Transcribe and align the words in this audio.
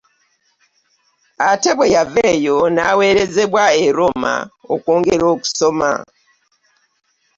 Ate 1.49 1.69
bwe 1.77 1.91
yava 1.95 2.21
eyo 2.33 2.57
n'aweerezebwa 2.73 3.65
e 3.83 3.85
Roma 3.97 4.33
okwongera 4.73 5.25
okusoma. 5.33 5.91